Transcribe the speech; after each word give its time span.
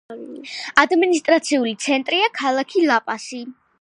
ადმინისტრაციული 0.83 1.73
ცენტრია 1.85 2.31
ქალაქი 2.41 2.87
ლა-პასი. 2.93 3.45